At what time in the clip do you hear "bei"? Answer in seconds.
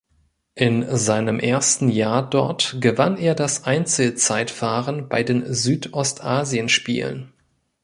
5.07-5.21